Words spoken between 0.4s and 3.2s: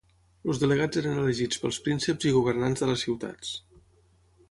Els delegats eren elegits pels prínceps i governants de les